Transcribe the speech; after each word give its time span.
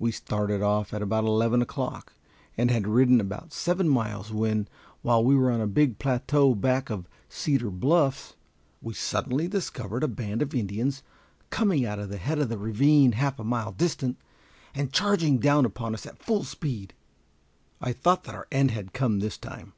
We 0.00 0.10
started 0.10 0.62
off 0.62 0.92
at 0.92 1.00
about 1.00 1.22
eleven 1.22 1.62
o'clock, 1.62 2.12
and 2.58 2.72
had 2.72 2.88
ridden 2.88 3.20
about 3.20 3.52
seven 3.52 3.88
miles, 3.88 4.32
when, 4.32 4.66
while 5.02 5.22
we 5.22 5.36
were 5.36 5.48
on 5.48 5.60
a 5.60 5.68
big 5.68 6.00
plateau 6.00 6.56
back 6.56 6.90
of 6.90 7.06
Cedar 7.28 7.70
Bluffs, 7.70 8.34
we 8.82 8.94
suddenly 8.94 9.46
discovered 9.46 10.02
a 10.02 10.08
band 10.08 10.42
of 10.42 10.56
Indians 10.56 11.04
coming 11.50 11.86
out 11.86 12.00
of 12.00 12.08
the 12.08 12.18
head 12.18 12.40
of 12.40 12.48
the 12.48 12.58
ravine 12.58 13.12
half 13.12 13.38
a 13.38 13.44
mile 13.44 13.70
distant, 13.70 14.16
and 14.74 14.92
charging 14.92 15.38
down 15.38 15.64
upon 15.64 15.94
us 15.94 16.04
at 16.04 16.20
full 16.20 16.42
speed. 16.42 16.92
I 17.80 17.92
thought 17.92 18.24
that 18.24 18.34
our 18.34 18.48
end 18.50 18.72
had 18.72 18.92
come 18.92 19.20
this 19.20 19.38
time. 19.38 19.74